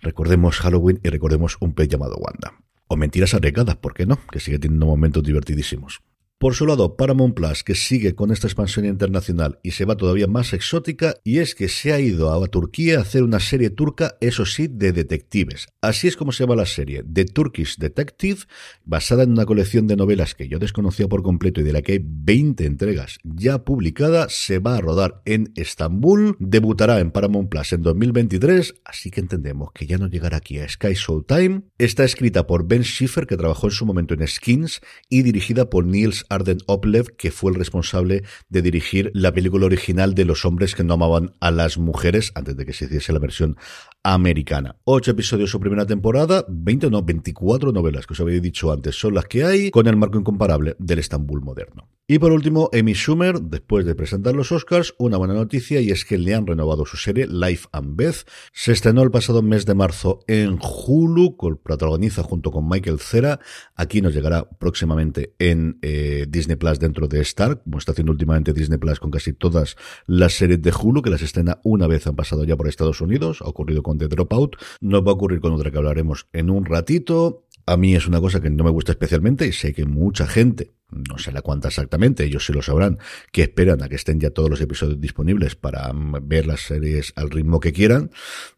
Recordemos 0.01 0.59
Halloween 0.59 0.99
y 1.03 1.09
recordemos 1.09 1.57
un 1.59 1.73
pez 1.73 1.87
llamado 1.87 2.17
Wanda. 2.17 2.53
O 2.87 2.97
mentiras 2.97 3.33
arriesgadas, 3.33 3.77
¿por 3.77 3.95
qué 3.95 4.05
no? 4.05 4.19
Que 4.31 4.39
sigue 4.39 4.59
teniendo 4.59 4.85
momentos 4.85 5.23
divertidísimos. 5.23 6.01
Por 6.39 6.53
su 6.53 6.67
lado, 6.67 6.97
Paramount 6.97 7.33
Plus, 7.33 7.63
que 7.63 7.73
sigue 7.73 8.13
con 8.13 8.31
esta 8.31 8.45
expansión 8.45 8.85
internacional 8.85 9.57
y 9.63 9.71
se 9.71 9.85
va 9.85 9.97
todavía 9.97 10.27
más 10.27 10.53
exótica, 10.53 11.15
y 11.23 11.39
es 11.39 11.55
que 11.55 11.67
se 11.67 11.93
ha 11.93 11.99
ido 11.99 12.31
a 12.31 12.47
Turquía 12.47 12.99
a 12.99 13.01
hacer 13.01 13.23
una 13.23 13.39
serie 13.39 13.71
turca, 13.71 14.17
eso 14.21 14.45
sí, 14.45 14.67
de 14.67 14.91
detectives. 14.91 15.65
Así 15.81 16.07
es 16.07 16.15
como 16.15 16.31
se 16.31 16.43
llama 16.43 16.55
la 16.55 16.67
serie, 16.67 17.03
The 17.11 17.25
Turkish 17.25 17.77
Detective, 17.77 18.41
basada 18.85 19.23
en 19.23 19.31
una 19.31 19.47
colección 19.47 19.87
de 19.87 19.95
novelas 19.95 20.35
que 20.35 20.47
yo 20.47 20.59
desconocía 20.59 21.07
por 21.07 21.23
completo 21.23 21.61
y 21.61 21.63
de 21.63 21.73
la 21.73 21.81
que 21.81 21.93
hay 21.93 22.01
20 22.03 22.65
entregas 22.65 23.17
ya 23.23 23.63
publicadas, 23.63 24.31
se 24.31 24.59
va 24.59 24.77
a 24.77 24.81
rodar 24.81 25.23
en 25.25 25.51
Estambul, 25.55 26.37
debutará 26.39 26.99
en 26.99 27.09
Paramount 27.09 27.49
Plus 27.49 27.73
en 27.73 27.81
2023, 27.81 28.75
así 28.85 29.09
que 29.09 29.21
entendemos 29.21 29.71
que 29.73 29.87
ya 29.87 29.97
no 29.97 30.07
llegará 30.07 30.37
aquí 30.37 30.59
a 30.59 30.69
Sky 30.69 30.93
Showtime. 30.93 31.63
Está 31.79 32.03
escrita 32.03 32.45
por 32.45 32.67
Ben 32.67 32.83
Schiffer, 32.83 33.25
que 33.25 33.37
trabajó 33.37 33.65
en 33.65 33.71
su 33.71 33.87
momento 33.87 34.13
en 34.13 34.27
Skins, 34.27 34.81
y 35.09 35.23
dirigida 35.23 35.71
por 35.71 35.87
Niels 35.87 36.26
Arden 36.29 36.59
Oplev, 36.67 37.15
que 37.15 37.31
fue 37.31 37.51
el 37.51 37.57
responsable 37.57 38.23
de 38.49 38.61
dirigir 38.61 39.11
la 39.13 39.33
película 39.33 39.65
original 39.65 40.15
de 40.15 40.25
los 40.25 40.45
hombres 40.45 40.75
que 40.75 40.83
no 40.83 40.95
amaban 40.95 41.33
a 41.39 41.51
las 41.51 41.77
mujeres 41.77 42.31
antes 42.35 42.55
de 42.55 42.65
que 42.65 42.73
se 42.73 42.85
hiciese 42.85 43.13
la 43.13 43.19
versión 43.19 43.57
americana. 44.03 44.77
Ocho 44.83 45.11
episodios 45.11 45.49
su 45.49 45.59
primera 45.59 45.85
temporada, 45.85 46.45
20 46.47 46.87
o 46.87 46.89
no, 46.89 47.03
24 47.03 47.71
novelas 47.71 48.05
que 48.05 48.13
os 48.13 48.19
había 48.19 48.39
dicho 48.39 48.71
antes 48.71 48.95
son 48.95 49.13
las 49.13 49.25
que 49.25 49.43
hay, 49.43 49.71
con 49.71 49.87
el 49.87 49.97
marco 49.97 50.17
incomparable 50.17 50.75
del 50.79 50.99
Estambul 50.99 51.41
moderno. 51.41 51.89
Y 52.09 52.19
por 52.19 52.31
último, 52.31 52.69
Amy 52.71 52.93
Schumer, 52.93 53.41
después 53.41 53.85
de 53.85 53.93
presentar 53.93 54.33
los 54.33 54.53
Oscars, 54.53 54.95
una 54.97 55.17
buena 55.17 55.33
noticia 55.33 55.81
y 55.81 55.89
es 55.89 56.05
que 56.05 56.17
le 56.17 56.33
han 56.35 56.47
renovado 56.47 56.85
su 56.85 56.95
serie 56.95 57.27
Life 57.27 57.67
and 57.73 57.97
Beth. 57.97 58.25
Se 58.53 58.71
estrenó 58.71 59.03
el 59.03 59.11
pasado 59.11 59.41
mes 59.41 59.65
de 59.65 59.75
marzo 59.75 60.21
en 60.25 60.57
Hulu, 60.57 61.35
protagoniza 61.61 62.23
junto 62.23 62.49
con 62.49 62.69
Michael 62.69 63.01
Cera. 63.01 63.41
Aquí 63.75 64.01
nos 64.01 64.13
llegará 64.13 64.49
próximamente 64.49 65.35
en 65.37 65.79
eh, 65.81 66.25
Disney 66.29 66.55
Plus 66.55 66.79
dentro 66.79 67.09
de 67.09 67.19
Star, 67.19 67.61
como 67.61 67.77
está 67.77 67.91
haciendo 67.91 68.13
últimamente 68.13 68.53
Disney 68.53 68.77
Plus 68.77 69.01
con 69.01 69.11
casi 69.11 69.33
todas 69.33 69.75
las 70.05 70.31
series 70.31 70.61
de 70.61 70.71
Hulu, 70.71 71.01
que 71.01 71.09
las 71.09 71.21
estrena 71.21 71.59
una 71.65 71.87
vez 71.87 72.07
han 72.07 72.15
pasado 72.15 72.45
ya 72.45 72.55
por 72.55 72.69
Estados 72.69 73.01
Unidos, 73.01 73.41
ha 73.41 73.49
ocurrido 73.49 73.83
con 73.83 73.97
The 73.97 74.07
Dropout, 74.07 74.55
nos 74.79 75.05
va 75.05 75.11
a 75.11 75.15
ocurrir 75.15 75.41
con 75.41 75.51
otra 75.51 75.71
que 75.71 75.77
hablaremos 75.77 76.29
en 76.31 76.51
un 76.51 76.63
ratito. 76.63 77.43
A 77.65 77.75
mí 77.75 77.95
es 77.95 78.07
una 78.07 78.21
cosa 78.21 78.39
que 78.39 78.49
no 78.49 78.63
me 78.63 78.69
gusta 78.69 78.93
especialmente 78.93 79.45
y 79.45 79.51
sé 79.51 79.73
que 79.73 79.83
mucha 79.83 80.25
gente 80.25 80.76
no 80.89 81.17
sé 81.17 81.31
la 81.31 81.41
cuánta 81.41 81.67
exactamente, 81.67 82.23
ellos 82.23 82.45
sí 82.45 82.53
lo 82.53 82.61
sabrán, 82.61 82.97
que 83.31 83.43
esperan 83.43 83.83
a 83.83 83.89
que 83.89 83.95
estén 83.95 84.19
ya 84.19 84.29
todos 84.29 84.49
los 84.49 84.61
episodios 84.61 84.99
disponibles 84.99 85.55
para 85.55 85.91
mm, 85.91 86.27
ver 86.27 86.47
las 86.47 86.61
series 86.61 87.13
al 87.15 87.29
ritmo 87.29 87.59
que 87.59 87.73
quieran, 87.73 88.11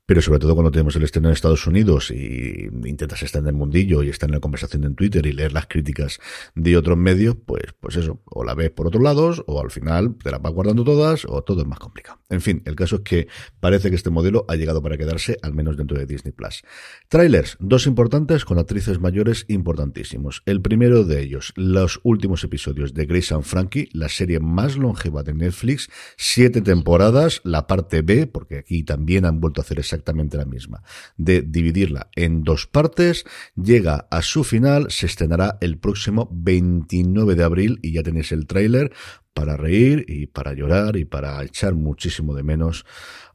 pero 0.06 0.22
sobre 0.22 0.40
todo 0.40 0.56
cuando 0.56 0.72
tenemos 0.72 0.96
el 0.96 1.04
estreno 1.04 1.28
en 1.28 1.34
Estados 1.34 1.68
Unidos 1.68 2.10
y 2.10 2.68
intentas 2.86 3.22
estar 3.22 3.42
en 3.44 3.48
el 3.50 3.54
mundillo 3.54 4.02
y 4.02 4.10
estar 4.10 4.28
en 4.28 4.34
la 4.34 4.40
conversación 4.40 4.84
en 4.84 4.96
Twitter 4.96 5.26
y 5.28 5.34
leer 5.34 5.54
las 5.54 5.68
críticas 5.68 6.20
de 6.56 6.78
otros 6.78 6.98
medios, 6.98 7.36
pues, 7.46 7.74
pues 7.80 7.96
eso, 7.96 8.20
o 8.26 8.44
la 8.44 8.56
ves 8.56 8.72
por 8.72 8.88
otros 8.88 9.04
lados, 9.04 9.44
o 9.46 9.62
al 9.62 9.70
final 9.70 10.16
te 10.16 10.32
las 10.32 10.42
vas 10.42 10.52
guardando 10.52 10.84
todas, 10.84 11.26
o 11.26 11.44
todo 11.44 11.62
es 11.62 11.68
más 11.68 11.78
complicado. 11.78 12.20
En 12.30 12.42
fin, 12.42 12.64
el 12.66 12.76
caso 12.76 12.98
es 12.98 13.02
que 13.02 13.28
parece 13.60 13.90
que 13.90 13.96
este 13.96 14.10
modelo 14.10 14.46
ha 14.48 14.56
llegado 14.56 14.82
para 14.82 14.98
quedarse, 14.98 15.38
al 15.44 15.54
menos 15.54 15.78
dentro 15.78 15.98
de 15.98 16.08
Disney 16.08 16.32
Plus. 16.32 16.64
Trailers, 17.08 17.58
dos 17.60 17.86
importantes 17.86 18.46
con 18.46 18.58
actrices 18.58 19.00
mayores 19.00 19.46
importantísimos. 19.48 20.42
El 20.48 20.62
primero 20.62 21.04
de 21.04 21.22
ellos, 21.22 21.54
los 21.56 22.00
últimos 22.04 22.19
últimos 22.20 22.44
episodios 22.44 22.94
de 22.94 23.06
Grace 23.06 23.34
and 23.34 23.44
Frankie, 23.44 23.88
la 23.94 24.10
serie 24.10 24.42
más 24.42 24.76
longeva 24.76 25.24
de 25.24 25.34
Netflix, 25.34 25.90
siete 26.18 26.62
temporadas, 26.62 27.40
la 27.46 27.66
parte 27.66 28.02
B, 28.02 28.28
porque 28.28 28.58
aquí 28.58 28.84
también 28.84 29.24
han 29.24 29.40
vuelto 29.40 29.62
a 29.62 29.64
hacer 29.64 29.80
exactamente 29.80 30.36
la 30.36 30.44
misma, 30.44 30.84
de 31.16 31.42
dividirla 31.42 32.10
en 32.18 32.44
dos 32.44 32.68
partes, 32.68 33.24
llega 33.56 34.06
a 34.12 34.22
su 34.22 34.44
final, 34.44 34.92
se 34.92 35.06
estrenará 35.06 35.58
el 35.62 35.78
próximo 35.78 36.28
29 36.34 37.36
de 37.36 37.44
abril 37.46 37.80
y 37.82 37.94
ya 37.94 38.04
tenéis 38.04 38.34
el 38.34 38.48
tráiler 38.48 38.92
para 39.34 39.58
reír 39.58 40.06
y 40.08 40.28
para 40.28 40.54
llorar 40.54 40.98
y 40.98 41.06
para 41.06 41.44
echar 41.44 41.76
muchísimo 41.76 42.36
de 42.36 42.44
menos 42.44 42.86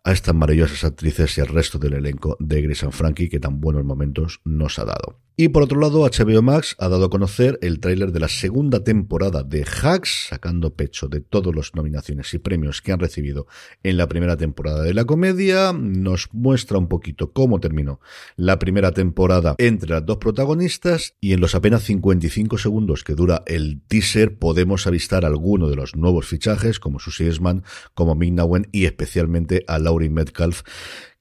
a 0.04 0.12
estas 0.12 0.34
maravillosas 0.34 0.84
actrices 0.84 1.38
y 1.38 1.40
al 1.40 1.48
resto 1.48 1.78
del 1.78 1.94
elenco 1.94 2.36
de 2.38 2.60
Grace 2.60 2.84
and 2.84 2.94
Frankie 2.94 3.30
que 3.30 3.40
tan 3.40 3.60
buenos 3.60 3.84
momentos 3.84 4.40
nos 4.44 4.78
ha 4.78 4.84
dado. 4.84 5.24
Y 5.36 5.48
por 5.48 5.64
otro 5.64 5.80
lado, 5.80 6.08
HBO 6.08 6.42
Max 6.42 6.76
ha 6.78 6.88
dado 6.88 7.06
a 7.06 7.10
conocer 7.10 7.58
el 7.60 7.80
tráiler 7.80 8.12
de 8.12 8.20
la 8.20 8.28
segunda 8.28 8.84
temporada 8.84 9.42
de 9.42 9.64
Hacks, 9.64 10.28
sacando 10.28 10.74
pecho 10.74 11.08
de 11.08 11.20
todas 11.20 11.52
las 11.56 11.74
nominaciones 11.74 12.32
y 12.34 12.38
premios 12.38 12.80
que 12.80 12.92
han 12.92 13.00
recibido 13.00 13.48
en 13.82 13.96
la 13.96 14.06
primera 14.06 14.36
temporada 14.36 14.82
de 14.82 14.94
la 14.94 15.06
comedia. 15.06 15.72
Nos 15.72 16.28
muestra 16.32 16.78
un 16.78 16.86
poquito 16.86 17.32
cómo 17.32 17.58
terminó 17.58 17.98
la 18.36 18.60
primera 18.60 18.92
temporada 18.92 19.56
entre 19.58 19.90
las 19.90 20.06
dos 20.06 20.18
protagonistas 20.18 21.16
y 21.20 21.32
en 21.32 21.40
los 21.40 21.56
apenas 21.56 21.82
55 21.82 22.56
segundos 22.56 23.02
que 23.02 23.16
dura 23.16 23.42
el 23.46 23.82
teaser 23.88 24.38
podemos 24.38 24.86
avistar 24.86 25.24
alguno 25.24 25.68
de 25.68 25.74
los 25.74 25.83
nuevos 25.94 26.26
fichajes 26.26 26.80
como 26.80 26.98
Susie 26.98 27.28
Esman, 27.28 27.64
como 27.94 28.14
Mignawen 28.14 28.68
y 28.72 28.86
especialmente 28.86 29.64
a 29.68 29.78
Laurie 29.78 30.10
Metcalf 30.10 30.62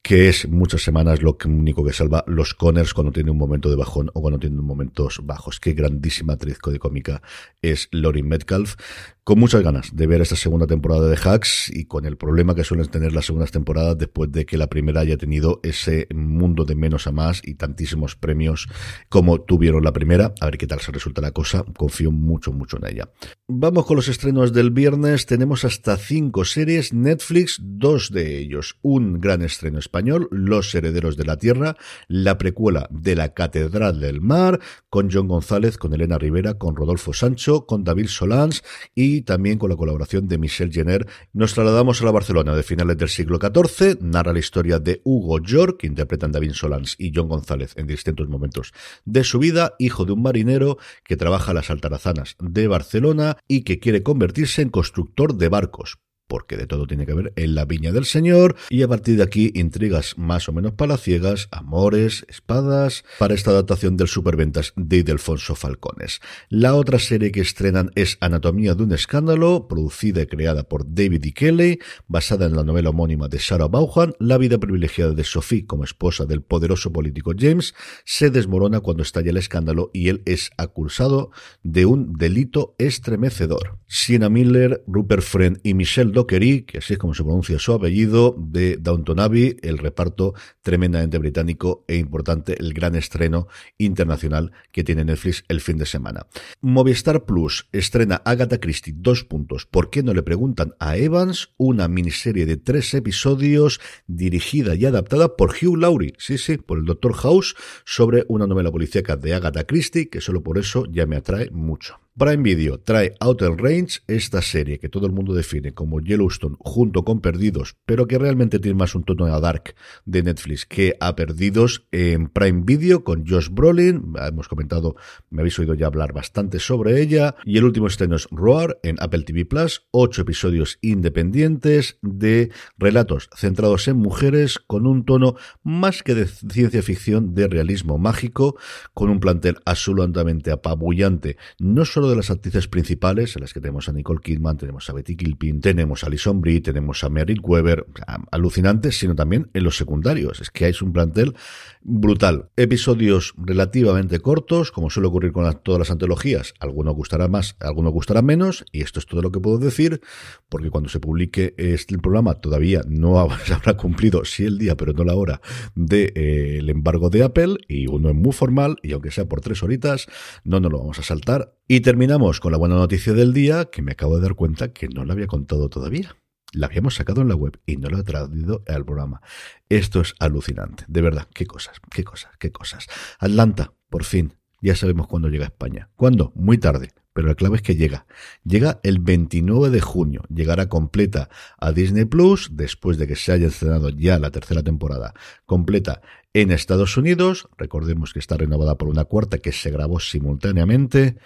que 0.03 0.27
es 0.27 0.49
muchas 0.49 0.81
semanas 0.81 1.21
lo 1.21 1.37
único 1.45 1.85
que 1.85 1.93
salva 1.93 2.25
los 2.27 2.53
Conners 2.53 2.93
cuando 2.93 3.13
tiene 3.13 3.31
un 3.31 3.37
momento 3.37 3.69
de 3.69 3.77
bajón 3.77 4.11
o 4.13 4.21
cuando 4.21 4.37
tiene 4.37 4.57
momentos 4.57 5.21
bajos. 5.23 5.61
Qué 5.61 5.71
grandísima 5.71 6.33
actriz 6.33 6.59
cómica 6.59 7.21
es 7.61 7.87
Lori 7.91 8.21
Metcalf 8.21 8.75
con 9.23 9.39
muchas 9.39 9.63
ganas 9.63 9.95
de 9.95 10.05
ver 10.05 10.19
esta 10.19 10.35
segunda 10.35 10.67
temporada 10.67 11.07
de 11.07 11.15
Hacks 11.15 11.69
y 11.73 11.85
con 11.85 12.05
el 12.05 12.17
problema 12.17 12.55
que 12.55 12.65
suelen 12.65 12.87
tener 12.87 13.13
las 13.13 13.25
segundas 13.25 13.51
temporadas 13.51 13.97
después 13.97 14.29
de 14.33 14.45
que 14.45 14.57
la 14.57 14.67
primera 14.67 14.99
haya 14.99 15.15
tenido 15.15 15.61
ese 15.63 16.07
mundo 16.13 16.65
de 16.65 16.75
menos 16.75 17.07
a 17.07 17.13
más 17.13 17.41
y 17.41 17.53
tantísimos 17.53 18.17
premios 18.17 18.67
como 19.07 19.39
tuvieron 19.39 19.85
la 19.85 19.93
primera. 19.93 20.33
A 20.41 20.45
ver 20.47 20.57
qué 20.57 20.67
tal 20.67 20.81
se 20.81 20.91
resulta 20.91 21.21
la 21.21 21.31
cosa. 21.31 21.63
Confío 21.77 22.11
mucho, 22.11 22.51
mucho 22.51 22.77
en 22.77 22.91
ella. 22.91 23.09
Vamos 23.47 23.85
con 23.85 23.95
los 23.95 24.09
estrenos 24.09 24.51
del 24.51 24.71
viernes. 24.71 25.25
Tenemos 25.25 25.63
hasta 25.63 25.95
cinco 25.95 26.43
series. 26.43 26.91
Netflix, 26.91 27.61
dos 27.61 28.11
de 28.11 28.39
ellos. 28.39 28.77
Un 28.81 29.21
gran 29.21 29.41
estreno 29.41 29.79
español, 29.93 30.27
Los 30.31 30.73
Herederos 30.73 31.17
de 31.17 31.23
la 31.23 31.37
Tierra, 31.37 31.77
la 32.07 32.39
precuela 32.39 32.87
de 32.89 33.15
La 33.15 33.35
Catedral 33.35 33.99
del 33.99 34.21
Mar, 34.21 34.59
con 34.89 35.11
John 35.11 35.27
González, 35.27 35.77
con 35.77 35.93
Elena 35.93 36.17
Rivera, 36.17 36.55
con 36.55 36.75
Rodolfo 36.75 37.13
Sancho, 37.13 37.67
con 37.67 37.83
David 37.83 38.07
Solans 38.07 38.63
y 38.95 39.21
también 39.21 39.59
con 39.59 39.69
la 39.69 39.75
colaboración 39.75 40.27
de 40.27 40.39
Michel 40.39 40.71
Jenner. 40.71 41.05
Nos 41.31 41.53
trasladamos 41.53 42.01
a 42.01 42.05
la 42.05 42.11
Barcelona 42.11 42.55
de 42.55 42.63
finales 42.63 42.97
del 42.97 43.07
siglo 43.07 43.37
XIV, 43.37 43.99
narra 44.01 44.33
la 44.33 44.39
historia 44.39 44.79
de 44.79 44.99
Hugo 45.03 45.39
York, 45.39 45.81
que 45.81 45.87
interpretan 45.87 46.31
David 46.31 46.53
Solans 46.53 46.95
y 46.97 47.11
John 47.13 47.27
González 47.27 47.73
en 47.75 47.85
distintos 47.85 48.27
momentos 48.27 48.73
de 49.05 49.23
su 49.23 49.37
vida, 49.37 49.75
hijo 49.77 50.05
de 50.05 50.13
un 50.13 50.23
marinero 50.23 50.79
que 51.03 51.17
trabaja 51.17 51.51
a 51.51 51.53
las 51.53 51.69
altarazanas 51.69 52.35
de 52.39 52.67
Barcelona 52.67 53.37
y 53.47 53.61
que 53.61 53.77
quiere 53.77 54.01
convertirse 54.01 54.63
en 54.63 54.69
constructor 54.69 55.35
de 55.35 55.49
barcos 55.49 55.99
porque 56.33 56.57
de 56.57 56.65
todo 56.65 56.87
tiene 56.87 57.05
que 57.05 57.13
ver 57.13 57.31
en 57.35 57.53
la 57.53 57.65
viña 57.65 57.91
del 57.91 58.05
Señor, 58.05 58.55
y 58.71 58.81
a 58.81 58.87
partir 58.87 59.17
de 59.17 59.23
aquí 59.23 59.51
intrigas 59.53 60.17
más 60.17 60.49
o 60.49 60.51
menos 60.51 60.71
palaciegas, 60.71 61.47
amores, 61.51 62.25
espadas, 62.27 63.05
para 63.19 63.35
esta 63.35 63.51
adaptación 63.51 63.97
del 63.97 64.07
superventas 64.07 64.73
de 64.75 64.97
Ildefonso 64.97 65.53
Falcones. 65.53 66.21
La 66.49 66.73
otra 66.73 66.97
serie 66.97 67.31
que 67.31 67.41
estrenan 67.41 67.91
es 67.93 68.17
Anatomía 68.19 68.73
de 68.73 68.81
un 68.81 68.93
escándalo, 68.93 69.67
producida 69.67 70.23
y 70.23 70.25
creada 70.25 70.63
por 70.63 70.91
David 70.91 71.23
E. 71.23 71.33
Kelly, 71.33 71.79
basada 72.07 72.47
en 72.47 72.55
la 72.55 72.63
novela 72.63 72.89
homónima 72.89 73.27
de 73.27 73.37
Sarah 73.37 73.67
Vaughan, 73.67 74.15
la 74.17 74.39
vida 74.39 74.57
privilegiada 74.57 75.13
de 75.13 75.23
Sophie 75.23 75.67
como 75.67 75.83
esposa 75.83 76.25
del 76.25 76.41
poderoso 76.41 76.91
político 76.91 77.33
James 77.37 77.75
se 78.05 78.31
desmorona 78.31 78.79
cuando 78.79 79.03
estalla 79.03 79.29
el 79.29 79.37
escándalo 79.37 79.91
y 79.93 80.09
él 80.09 80.23
es 80.25 80.49
acusado 80.57 81.29
de 81.61 81.85
un 81.85 82.13
delito 82.13 82.73
estremecedor. 82.79 83.82
Sienna 83.95 84.27
Miller, 84.27 84.83
Rupert 84.87 85.21
Friend 85.21 85.59
y 85.61 85.75
Michelle 85.75 86.11
Dockery, 86.11 86.63
que 86.63 86.79
así 86.79 86.93
es 86.93 86.99
como 86.99 87.13
se 87.13 87.23
pronuncia 87.23 87.59
su 87.59 87.73
apellido, 87.73 88.35
de 88.39 88.77
Downton 88.77 89.19
Abbey, 89.19 89.57
el 89.61 89.77
reparto 89.77 90.33
tremendamente 90.63 91.19
británico 91.19 91.85
e 91.87 91.97
importante, 91.97 92.59
el 92.59 92.73
gran 92.73 92.95
estreno 92.95 93.47
internacional 93.77 94.51
que 94.71 94.83
tiene 94.83 95.05
Netflix 95.05 95.43
el 95.47 95.61
fin 95.61 95.77
de 95.77 95.85
semana. 95.85 96.25
Movistar 96.59 97.25
Plus 97.25 97.69
estrena 97.71 98.19
Agatha 98.25 98.59
Christie, 98.59 98.95
dos 98.97 99.25
puntos. 99.25 99.67
¿Por 99.67 99.91
qué 99.91 100.01
no 100.01 100.15
le 100.15 100.23
preguntan 100.23 100.73
a 100.79 100.97
Evans? 100.97 101.49
Una 101.57 101.87
miniserie 101.87 102.47
de 102.47 102.57
tres 102.57 102.95
episodios 102.95 103.79
dirigida 104.07 104.73
y 104.73 104.87
adaptada 104.87 105.35
por 105.35 105.51
Hugh 105.51 105.77
Laurie, 105.77 106.15
sí, 106.17 106.39
sí, 106.39 106.57
por 106.57 106.79
el 106.79 106.85
Doctor 106.85 107.13
House, 107.13 107.55
sobre 107.85 108.25
una 108.27 108.47
novela 108.47 108.71
policíaca 108.71 109.17
de 109.17 109.35
Agatha 109.35 109.65
Christie, 109.65 110.09
que 110.09 110.19
solo 110.19 110.41
por 110.41 110.57
eso 110.57 110.85
ya 110.91 111.05
me 111.05 111.17
atrae 111.17 111.51
mucho. 111.51 111.99
Prime 112.15 112.43
Video 112.43 112.79
trae 112.79 113.15
Outer 113.21 113.55
Range, 113.57 114.01
esta 114.05 114.43
serie 114.43 114.77
que 114.77 114.87
todo 114.87 115.07
el 115.07 115.13
mundo 115.13 115.33
define 115.33 115.73
como 115.73 115.99
Yellowstone 115.99 116.57
junto 116.59 117.03
con 117.03 117.21
Perdidos, 117.21 117.75
pero 117.87 118.05
que 118.05 118.19
realmente 118.19 118.59
tiene 118.59 118.77
más 118.77 118.93
un 118.93 119.03
tono 119.03 119.25
a 119.25 119.39
dark 119.39 119.73
de 120.05 120.21
Netflix 120.21 120.67
que 120.67 120.95
a 120.99 121.15
Perdidos 121.15 121.87
en 121.91 122.29
Prime 122.29 122.61
Video 122.65 123.03
con 123.03 123.25
Josh 123.25 123.49
Brolin. 123.49 124.13
Hemos 124.27 124.47
comentado, 124.47 124.95
me 125.31 125.41
habéis 125.41 125.57
oído 125.57 125.73
ya 125.73 125.87
hablar 125.87 126.13
bastante 126.13 126.59
sobre 126.59 127.01
ella. 127.01 127.35
Y 127.45 127.57
el 127.57 127.63
último 127.63 127.87
estreno 127.87 128.15
es 128.15 128.27
Roar 128.29 128.79
en 128.83 128.97
Apple 128.99 129.23
TV 129.23 129.45
Plus, 129.45 129.87
ocho 129.89 130.21
episodios 130.21 130.77
independientes 130.81 131.97
de 132.03 132.51
relatos 132.77 133.31
centrados 133.35 133.87
en 133.87 133.97
mujeres 133.97 134.59
con 134.59 134.85
un 134.85 135.03
tono 135.03 135.33
más 135.63 136.03
que 136.03 136.13
de 136.13 136.27
ciencia 136.27 136.83
ficción, 136.83 137.33
de 137.33 137.47
realismo 137.47 137.97
mágico, 137.97 138.55
con 138.93 139.09
un 139.09 139.19
plantel 139.19 139.57
absolutamente 139.65 140.51
apabullante, 140.51 141.37
no 141.57 141.85
solo 141.85 142.02
de 142.09 142.15
las 142.15 142.29
actrices 142.29 142.67
principales, 142.67 143.35
en 143.35 143.41
las 143.41 143.53
que 143.53 143.59
tenemos 143.59 143.89
a 143.89 143.93
Nicole 143.93 144.21
Kidman, 144.21 144.57
tenemos 144.57 144.89
a 144.89 144.93
Betty 144.93 145.15
Kilpin, 145.15 145.61
tenemos 145.61 146.03
a 146.03 146.07
Alison 146.07 146.41
Brie, 146.41 146.61
tenemos 146.61 147.03
a 147.03 147.09
Meryl 147.09 147.39
Weber, 147.41 147.85
alucinantes, 148.31 148.97
sino 148.97 149.15
también 149.15 149.49
en 149.53 149.63
los 149.63 149.77
secundarios. 149.77 150.41
Es 150.41 150.49
que 150.49 150.65
hay 150.65 150.73
un 150.81 150.93
plantel 150.93 151.35
brutal. 151.81 152.49
Episodios 152.55 153.33
relativamente 153.37 154.19
cortos, 154.19 154.71
como 154.71 154.89
suele 154.89 155.07
ocurrir 155.07 155.31
con 155.31 155.51
todas 155.63 155.79
las 155.79 155.91
antologías. 155.91 156.53
Algunos 156.59 156.95
gustará 156.95 157.27
más, 157.27 157.55
algunos 157.59 157.93
gustará 157.93 158.21
menos, 158.21 158.65
y 158.71 158.81
esto 158.81 158.99
es 158.99 159.05
todo 159.05 159.21
lo 159.21 159.31
que 159.31 159.39
puedo 159.39 159.57
decir, 159.57 160.01
porque 160.49 160.69
cuando 160.69 160.89
se 160.89 160.99
publique 160.99 161.53
este 161.57 161.97
programa 161.97 162.35
todavía 162.35 162.81
no 162.87 163.27
se 163.45 163.53
habrá 163.53 163.75
cumplido, 163.75 164.25
sí 164.25 164.45
el 164.45 164.57
día, 164.57 164.75
pero 164.75 164.93
no 164.93 165.03
la 165.03 165.15
hora, 165.15 165.41
del 165.75 166.13
de, 166.13 166.13
eh, 166.15 166.71
embargo 166.71 167.09
de 167.09 167.23
Apple, 167.23 167.57
y 167.67 167.87
uno 167.87 168.09
es 168.09 168.15
muy 168.15 168.31
formal, 168.31 168.77
y 168.81 168.93
aunque 168.93 169.11
sea 169.11 169.25
por 169.25 169.41
tres 169.41 169.63
horitas, 169.63 170.07
no 170.43 170.59
nos 170.59 170.71
lo 170.71 170.79
vamos 170.79 170.99
a 170.99 171.03
saltar. 171.03 171.55
Y 171.65 171.79
terminamos 171.79 172.41
con 172.41 172.51
la 172.51 172.57
buena 172.57 172.75
noticia 172.75 173.13
del 173.13 173.31
día, 173.31 173.65
que 173.65 173.81
me 173.81 173.93
acabo 173.93 174.17
de 174.17 174.23
dar 174.23 174.35
cuenta 174.35 174.73
que 174.73 174.89
no 174.89 175.05
la 175.05 175.13
había 175.13 175.27
contado 175.27 175.69
todavía. 175.69 176.13
La 176.51 176.67
habíamos 176.67 176.95
sacado 176.95 177.21
en 177.21 177.29
la 177.29 177.35
web 177.35 177.57
y 177.65 177.77
no 177.77 177.89
la 177.89 177.99
he 177.99 178.03
traído 178.03 178.63
al 178.67 178.83
programa. 178.83 179.21
Esto 179.69 180.01
es 180.01 180.13
alucinante. 180.19 180.83
De 180.89 181.01
verdad, 181.01 181.27
qué 181.33 181.45
cosas, 181.45 181.77
qué 181.89 182.03
cosas, 182.03 182.31
qué 182.37 182.51
cosas. 182.51 182.87
Atlanta, 183.17 183.73
por 183.89 184.03
fin. 184.03 184.33
Ya 184.61 184.75
sabemos 184.75 185.07
cuándo 185.07 185.29
llega 185.29 185.45
a 185.45 185.47
España. 185.47 185.89
¿Cuándo? 185.95 186.33
Muy 186.35 186.57
tarde. 186.57 186.91
Pero 187.13 187.29
la 187.29 187.35
clave 187.35 187.55
es 187.55 187.61
que 187.61 187.75
llega. 187.75 188.07
Llega 188.43 188.81
el 188.83 188.99
29 188.99 189.69
de 189.69 189.79
junio. 189.79 190.23
Llegará 190.29 190.67
completa 190.67 191.29
a 191.57 191.71
Disney 191.71 192.05
Plus 192.05 192.49
después 192.53 192.97
de 192.97 193.07
que 193.07 193.15
se 193.15 193.31
haya 193.31 193.47
estrenado 193.47 193.89
ya 193.89 194.19
la 194.19 194.31
tercera 194.31 194.63
temporada 194.63 195.13
completa 195.45 196.01
en 196.33 196.51
Estados 196.51 196.97
Unidos. 196.97 197.47
Recordemos 197.57 198.11
que 198.11 198.19
está 198.19 198.35
renovada 198.35 198.77
por 198.77 198.89
una 198.89 199.05
cuarta 199.05 199.37
que 199.37 199.53
se 199.53 199.71
grabó 199.71 200.01
simultáneamente. 200.01 201.17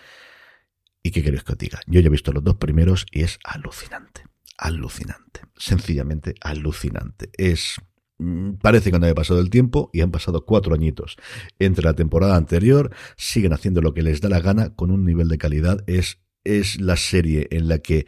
¿Y 1.07 1.11
qué 1.11 1.23
queréis 1.23 1.45
que 1.45 1.53
os 1.53 1.57
diga? 1.57 1.79
Yo 1.87 2.01
ya 2.01 2.07
he 2.07 2.09
visto 2.09 2.33
los 2.33 2.43
dos 2.43 2.55
primeros 2.55 3.05
y 3.13 3.21
es 3.21 3.39
alucinante. 3.45 4.23
Alucinante. 4.57 5.39
Sencillamente 5.55 6.35
alucinante. 6.41 7.29
Es 7.37 7.75
mm, 8.17 8.55
Parece 8.55 8.91
que 8.91 8.99
no 8.99 9.05
haya 9.05 9.15
pasado 9.15 9.39
el 9.39 9.49
tiempo 9.49 9.89
y 9.93 10.01
han 10.01 10.11
pasado 10.11 10.43
cuatro 10.43 10.75
añitos. 10.75 11.15
Entre 11.59 11.85
la 11.85 11.93
temporada 11.93 12.35
anterior 12.35 12.93
siguen 13.15 13.53
haciendo 13.53 13.81
lo 13.81 13.93
que 13.93 14.01
les 14.01 14.19
da 14.19 14.27
la 14.27 14.41
gana 14.41 14.75
con 14.75 14.91
un 14.91 15.05
nivel 15.05 15.29
de 15.29 15.37
calidad. 15.37 15.81
Es, 15.87 16.19
es 16.43 16.81
la 16.81 16.97
serie 16.97 17.47
en 17.51 17.69
la 17.69 17.79
que 17.79 18.05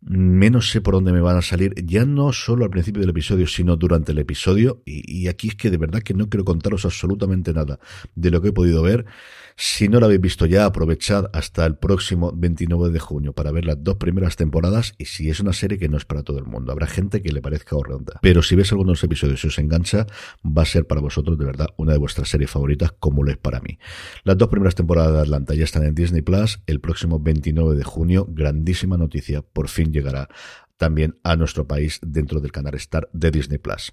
menos 0.00 0.70
sé 0.70 0.80
por 0.80 0.94
dónde 0.94 1.12
me 1.12 1.20
van 1.20 1.36
a 1.36 1.42
salir, 1.42 1.74
ya 1.84 2.06
no 2.06 2.32
solo 2.32 2.64
al 2.64 2.70
principio 2.70 3.02
del 3.02 3.10
episodio, 3.10 3.46
sino 3.46 3.76
durante 3.76 4.12
el 4.12 4.18
episodio. 4.18 4.82
Y, 4.86 5.24
y, 5.24 5.28
aquí 5.28 5.48
es 5.48 5.56
que 5.56 5.68
de 5.70 5.76
verdad 5.76 6.00
que 6.00 6.14
no 6.14 6.30
quiero 6.30 6.46
contaros 6.46 6.86
absolutamente 6.86 7.52
nada 7.52 7.78
de 8.14 8.30
lo 8.30 8.40
que 8.40 8.48
he 8.48 8.52
podido 8.52 8.82
ver. 8.82 9.04
Si 9.62 9.90
no 9.90 10.00
lo 10.00 10.06
habéis 10.06 10.22
visto 10.22 10.46
ya, 10.46 10.64
aprovechad 10.64 11.26
hasta 11.34 11.66
el 11.66 11.76
próximo 11.76 12.32
29 12.34 12.88
de 12.88 12.98
junio 12.98 13.34
para 13.34 13.52
ver 13.52 13.66
las 13.66 13.84
dos 13.84 13.96
primeras 13.96 14.36
temporadas 14.36 14.94
y 14.96 15.04
si 15.04 15.28
es 15.28 15.38
una 15.38 15.52
serie 15.52 15.76
que 15.76 15.90
no 15.90 15.98
es 15.98 16.06
para 16.06 16.22
todo 16.22 16.38
el 16.38 16.46
mundo, 16.46 16.72
habrá 16.72 16.86
gente 16.86 17.20
que 17.20 17.30
le 17.30 17.42
parezca 17.42 17.76
horrenda. 17.76 18.20
Pero 18.22 18.42
si 18.42 18.56
ves 18.56 18.72
algunos 18.72 19.04
episodios 19.04 19.44
y 19.44 19.48
os 19.48 19.58
engancha, 19.58 20.06
va 20.42 20.62
a 20.62 20.64
ser 20.64 20.86
para 20.86 21.02
vosotros 21.02 21.36
de 21.36 21.44
verdad 21.44 21.66
una 21.76 21.92
de 21.92 21.98
vuestras 21.98 22.30
series 22.30 22.50
favoritas 22.50 22.92
como 22.98 23.22
lo 23.22 23.32
es 23.32 23.36
para 23.36 23.60
mí. 23.60 23.78
Las 24.24 24.38
dos 24.38 24.48
primeras 24.48 24.76
temporadas 24.76 25.12
de 25.12 25.20
Atlanta 25.20 25.54
ya 25.54 25.64
están 25.64 25.84
en 25.84 25.94
Disney 25.94 26.22
Plus 26.22 26.62
el 26.66 26.80
próximo 26.80 27.20
29 27.20 27.76
de 27.76 27.84
junio. 27.84 28.26
Grandísima 28.30 28.96
noticia, 28.96 29.42
por 29.42 29.68
fin 29.68 29.92
llegará 29.92 30.30
también 30.78 31.18
a 31.22 31.36
nuestro 31.36 31.68
país 31.68 32.00
dentro 32.00 32.40
del 32.40 32.50
canal 32.50 32.76
Star 32.76 33.10
de 33.12 33.30
Disney 33.30 33.58
Plus. 33.58 33.92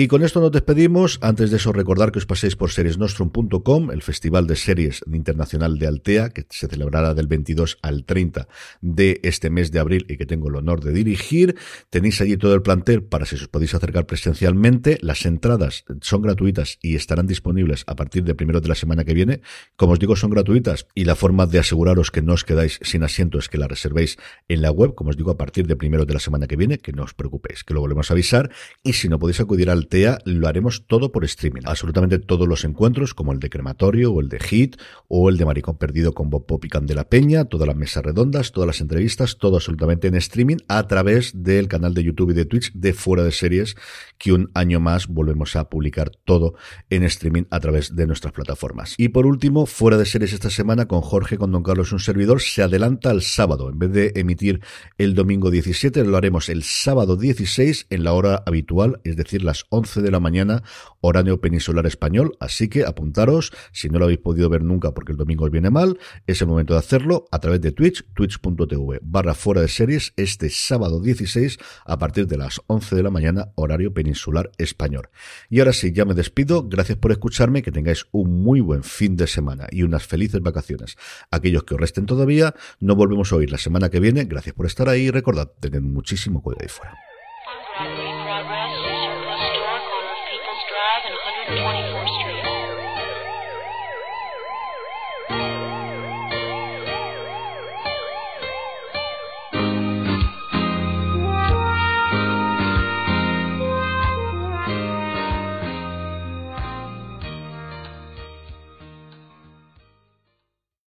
Y 0.00 0.08
con 0.08 0.22
esto 0.22 0.40
nos 0.40 0.50
despedimos. 0.50 1.18
Antes 1.20 1.50
de 1.50 1.58
eso, 1.58 1.74
recordar 1.74 2.10
que 2.10 2.20
os 2.20 2.24
paséis 2.24 2.56
por 2.56 2.70
seriesnostrum.com, 2.70 3.90
el 3.90 4.00
festival 4.00 4.46
de 4.46 4.56
series 4.56 5.04
internacional 5.12 5.78
de 5.78 5.86
Altea, 5.88 6.30
que 6.30 6.46
se 6.48 6.68
celebrará 6.68 7.12
del 7.12 7.26
22 7.26 7.76
al 7.82 8.06
30 8.06 8.48
de 8.80 9.20
este 9.22 9.50
mes 9.50 9.72
de 9.72 9.78
abril 9.78 10.06
y 10.08 10.16
que 10.16 10.24
tengo 10.24 10.48
el 10.48 10.56
honor 10.56 10.82
de 10.82 10.92
dirigir. 10.92 11.54
Tenéis 11.90 12.18
allí 12.22 12.38
todo 12.38 12.54
el 12.54 12.62
plantel 12.62 13.02
para 13.02 13.26
si 13.26 13.34
os 13.34 13.46
podéis 13.48 13.74
acercar 13.74 14.06
presencialmente. 14.06 14.96
Las 15.02 15.26
entradas 15.26 15.84
son 16.00 16.22
gratuitas 16.22 16.78
y 16.80 16.94
estarán 16.94 17.26
disponibles 17.26 17.84
a 17.86 17.94
partir 17.94 18.24
de 18.24 18.34
primero 18.34 18.62
de 18.62 18.68
la 18.68 18.76
semana 18.76 19.04
que 19.04 19.12
viene. 19.12 19.42
Como 19.76 19.92
os 19.92 19.98
digo, 19.98 20.16
son 20.16 20.30
gratuitas 20.30 20.86
y 20.94 21.04
la 21.04 21.14
forma 21.14 21.44
de 21.44 21.58
aseguraros 21.58 22.10
que 22.10 22.22
no 22.22 22.32
os 22.32 22.44
quedáis 22.44 22.80
sin 22.80 23.02
asiento 23.02 23.38
es 23.38 23.50
que 23.50 23.58
la 23.58 23.68
reservéis 23.68 24.16
en 24.48 24.62
la 24.62 24.70
web, 24.70 24.94
como 24.94 25.10
os 25.10 25.18
digo, 25.18 25.30
a 25.30 25.36
partir 25.36 25.66
de 25.66 25.76
primero 25.76 26.06
de 26.06 26.14
la 26.14 26.20
semana 26.20 26.46
que 26.46 26.56
viene, 26.56 26.78
que 26.78 26.94
no 26.94 27.02
os 27.02 27.12
preocupéis, 27.12 27.64
que 27.64 27.74
lo 27.74 27.80
volvemos 27.80 28.10
a 28.10 28.14
avisar. 28.14 28.50
Y 28.82 28.94
si 28.94 29.10
no 29.10 29.18
podéis 29.18 29.40
acudir 29.40 29.68
al 29.68 29.89
Lo 30.24 30.46
haremos 30.46 30.84
todo 30.86 31.10
por 31.10 31.24
streaming. 31.24 31.62
Absolutamente 31.64 32.18
todos 32.18 32.46
los 32.46 32.64
encuentros, 32.64 33.12
como 33.12 33.32
el 33.32 33.40
de 33.40 33.50
Crematorio 33.50 34.12
o 34.12 34.20
el 34.20 34.28
de 34.28 34.38
Hit 34.38 34.76
o 35.08 35.28
el 35.28 35.36
de 35.36 35.44
Maricón 35.44 35.78
Perdido 35.78 36.12
con 36.12 36.30
Bob 36.30 36.46
Pop 36.46 36.64
y 36.64 36.68
Candela 36.68 37.08
Peña, 37.08 37.46
todas 37.46 37.66
las 37.66 37.76
mesas 37.76 38.04
redondas, 38.04 38.52
todas 38.52 38.68
las 38.68 38.80
entrevistas, 38.80 39.38
todo 39.38 39.56
absolutamente 39.56 40.06
en 40.06 40.14
streaming 40.14 40.58
a 40.68 40.86
través 40.86 41.32
del 41.42 41.66
canal 41.66 41.92
de 41.94 42.04
YouTube 42.04 42.30
y 42.30 42.34
de 42.34 42.44
Twitch 42.44 42.72
de 42.72 42.92
Fuera 42.92 43.24
de 43.24 43.32
Series, 43.32 43.74
que 44.16 44.32
un 44.32 44.50
año 44.54 44.78
más 44.78 45.08
volvemos 45.08 45.56
a 45.56 45.68
publicar 45.68 46.10
todo 46.24 46.54
en 46.88 47.02
streaming 47.02 47.44
a 47.50 47.58
través 47.58 47.96
de 47.96 48.06
nuestras 48.06 48.32
plataformas. 48.32 48.94
Y 48.96 49.08
por 49.08 49.26
último, 49.26 49.66
Fuera 49.66 49.98
de 49.98 50.06
Series 50.06 50.32
esta 50.32 50.50
semana 50.50 50.86
con 50.86 51.00
Jorge, 51.00 51.36
con 51.36 51.50
Don 51.50 51.64
Carlos, 51.64 51.92
un 51.92 52.00
servidor, 52.00 52.40
se 52.40 52.62
adelanta 52.62 53.10
al 53.10 53.22
sábado. 53.22 53.68
En 53.68 53.78
vez 53.78 53.92
de 53.92 54.12
emitir 54.14 54.60
el 54.98 55.14
domingo 55.14 55.50
17, 55.50 56.04
lo 56.04 56.16
haremos 56.16 56.48
el 56.48 56.62
sábado 56.62 57.16
16 57.16 57.88
en 57.90 58.04
la 58.04 58.12
hora 58.12 58.44
habitual, 58.46 59.00
es 59.02 59.16
decir, 59.16 59.42
las 59.42 59.64
11 59.70 60.02
de 60.02 60.10
la 60.10 60.20
mañana, 60.20 60.62
horario 61.00 61.40
peninsular 61.40 61.86
español. 61.86 62.36
Así 62.40 62.68
que 62.68 62.84
apuntaros, 62.84 63.52
si 63.72 63.88
no 63.88 63.98
lo 63.98 64.04
habéis 64.04 64.20
podido 64.20 64.48
ver 64.48 64.62
nunca 64.62 64.92
porque 64.92 65.12
el 65.12 65.18
domingo 65.18 65.48
viene 65.48 65.70
mal, 65.70 65.98
es 66.26 66.40
el 66.42 66.48
momento 66.48 66.74
de 66.74 66.80
hacerlo 66.80 67.26
a 67.30 67.38
través 67.38 67.60
de 67.60 67.72
Twitch, 67.72 68.04
twitch.tv 68.14 69.00
barra 69.02 69.34
fuera 69.34 69.62
de 69.62 69.68
series, 69.68 70.12
este 70.16 70.50
sábado 70.50 71.00
16 71.00 71.58
a 71.86 71.98
partir 71.98 72.26
de 72.26 72.36
las 72.36 72.60
11 72.66 72.96
de 72.96 73.02
la 73.02 73.10
mañana, 73.10 73.52
horario 73.54 73.94
peninsular 73.94 74.50
español. 74.58 75.08
Y 75.48 75.60
ahora 75.60 75.72
sí, 75.72 75.92
ya 75.92 76.04
me 76.04 76.14
despido. 76.14 76.68
Gracias 76.68 76.98
por 76.98 77.12
escucharme, 77.12 77.62
que 77.62 77.72
tengáis 77.72 78.06
un 78.12 78.42
muy 78.42 78.60
buen 78.60 78.82
fin 78.82 79.16
de 79.16 79.26
semana 79.26 79.66
y 79.70 79.82
unas 79.82 80.06
felices 80.06 80.40
vacaciones. 80.40 80.96
Aquellos 81.30 81.64
que 81.64 81.74
os 81.74 81.80
resten 81.80 82.06
todavía, 82.06 82.54
no 82.80 82.96
volvemos 82.96 83.32
a 83.32 83.36
oír 83.36 83.50
la 83.50 83.58
semana 83.58 83.88
que 83.88 84.00
viene. 84.00 84.24
Gracias 84.24 84.54
por 84.54 84.66
estar 84.66 84.88
ahí 84.88 85.10
recordad, 85.10 85.50
tened 85.60 85.82
muchísimo 85.82 86.42
cuidado 86.42 86.62
ahí 86.62 86.68
fuera. 86.68 87.09